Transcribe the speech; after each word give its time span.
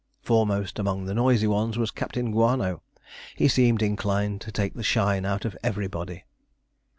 Foremost 0.23 0.79
among 0.79 1.05
the 1.05 1.13
noisy 1.13 1.45
ones 1.45 1.77
was 1.77 1.91
Captain 1.91 2.31
Guano. 2.31 2.81
He 3.35 3.47
seemed 3.47 3.83
inclined 3.83 4.41
to 4.41 4.51
take 4.51 4.73
the 4.73 4.81
shine 4.81 5.25
out 5.27 5.45
of 5.45 5.55
everybody. 5.61 6.25